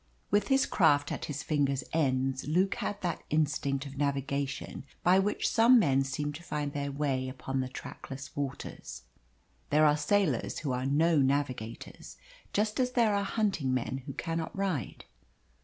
With 0.31 0.47
his 0.47 0.65
craft 0.65 1.11
at 1.11 1.25
his 1.25 1.43
fingers' 1.43 1.83
ends, 1.93 2.47
Luke 2.47 2.73
had 2.73 2.99
that 3.03 3.21
instinct 3.29 3.85
of 3.85 3.99
navigation 3.99 4.83
by 5.03 5.19
which 5.19 5.47
some 5.47 5.77
men 5.77 6.03
seem 6.03 6.33
to 6.33 6.41
find 6.41 6.73
their 6.73 6.91
way 6.91 7.29
upon 7.29 7.59
the 7.59 7.67
trackless 7.69 8.35
waters. 8.35 9.03
There 9.69 9.85
are 9.85 9.95
sailors 9.95 10.57
who 10.57 10.71
are 10.71 10.87
no 10.87 11.17
navigators 11.19 12.17
just 12.51 12.79
as 12.79 12.93
there 12.93 13.13
are 13.13 13.21
hunting 13.23 13.75
men 13.75 13.99
who 14.07 14.13
cannot 14.13 14.57
ride. 14.57 15.05